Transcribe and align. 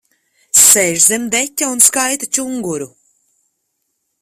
Sēž 0.59 1.03
zem 1.09 1.27
deķa 1.35 1.69
un 1.75 1.85
skaita 1.89 2.31
čunguru. 2.39 2.91